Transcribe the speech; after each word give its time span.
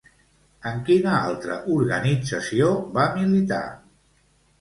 En 0.69 0.77
quina 0.85 1.11
altra 1.17 1.57
organització 1.73 2.71
va 2.97 3.05
militar? 3.19 3.61